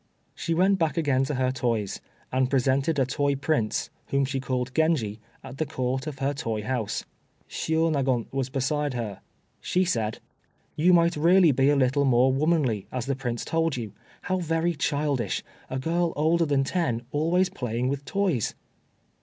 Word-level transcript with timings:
She 0.33 0.55
went 0.55 0.79
back 0.79 0.97
again 0.97 1.25
to 1.25 1.35
her 1.35 1.51
toys, 1.51 2.01
and 2.31 2.49
presented 2.49 2.97
a 2.97 3.05
toy 3.05 3.35
prince, 3.35 3.91
whom 4.07 4.25
she 4.25 4.39
called 4.39 4.71
Genji, 4.73 5.19
at 5.43 5.59
the 5.59 5.65
Court 5.67 6.07
of 6.07 6.17
her 6.17 6.33
toy 6.33 6.63
house. 6.63 7.05
Shiônagon 7.47 8.25
was 8.33 8.49
beside 8.49 8.95
her. 8.95 9.21
She 9.59 9.85
said: 9.85 10.17
"You 10.75 10.91
might 10.91 11.15
really 11.15 11.51
be 11.51 11.69
a 11.69 11.75
little 11.75 12.03
more 12.05 12.33
womanly, 12.33 12.87
as 12.91 13.05
the 13.05 13.15
Prince 13.15 13.45
told 13.45 13.77
you. 13.77 13.93
How 14.23 14.39
very 14.39 14.73
childish! 14.73 15.43
a 15.69 15.77
girl 15.77 16.13
older 16.15 16.47
than 16.47 16.63
ten 16.63 17.03
always 17.11 17.49
playing 17.49 17.87
with 17.87 18.03
toys!" 18.03 18.55